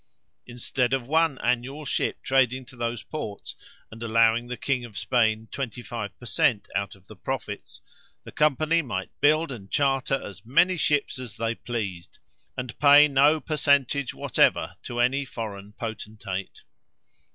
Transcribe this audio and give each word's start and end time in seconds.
Instead 0.47 0.93
of 0.93 1.05
one 1.05 1.37
annual 1.43 1.85
ship 1.85 2.23
trading 2.23 2.65
to 2.65 2.75
those 2.75 3.03
ports, 3.03 3.55
and 3.91 4.01
allowing 4.01 4.47
the 4.47 4.57
king 4.57 4.83
of 4.83 4.97
Spain 4.97 5.47
twenty 5.51 5.83
five 5.83 6.17
per 6.19 6.25
cent 6.25 6.67
out 6.73 6.95
of 6.95 7.05
the 7.05 7.15
profits, 7.15 7.81
the 8.23 8.31
company 8.31 8.81
might 8.81 9.11
build 9.21 9.51
and 9.51 9.69
charter 9.69 10.15
as 10.19 10.43
many 10.43 10.75
ships 10.75 11.19
as 11.19 11.37
they 11.37 11.53
pleased, 11.53 12.17
and 12.57 12.79
pay 12.79 13.07
no 13.07 13.39
per 13.39 13.55
centage 13.57 14.11
whatever 14.11 14.75
to 14.81 14.99
any 14.99 15.23
foreign 15.23 15.71
potentate. 15.73 16.63